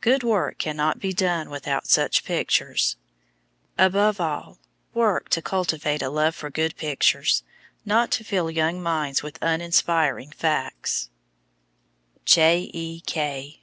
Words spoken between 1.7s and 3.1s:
such pictures.